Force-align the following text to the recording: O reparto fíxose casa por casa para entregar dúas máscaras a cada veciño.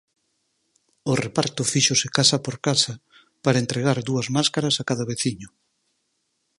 O 1.11 1.13
reparto 1.25 1.69
fíxose 1.71 2.07
casa 2.17 2.37
por 2.45 2.55
casa 2.67 2.93
para 3.43 3.61
entregar 3.63 3.97
dúas 4.09 4.27
máscaras 4.35 4.75
a 4.77 4.83
cada 4.89 5.07
veciño. 5.11 5.49